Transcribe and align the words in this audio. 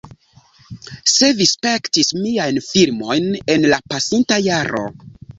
Se 1.15 1.27
vi 1.41 1.45
spektis 1.49 2.09
miajn 2.21 2.57
filmojn 2.67 3.27
en 3.57 3.67
la 3.75 3.79
pasinta 3.93 4.39
jaro 4.47 4.83